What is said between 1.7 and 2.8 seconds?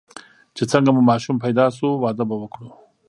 شو، واده به وکړو.